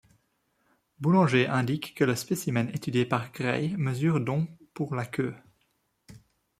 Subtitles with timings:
[0.97, 5.35] Boulenger indique que le spécimen étudié par Gray mesure dont pour la queue.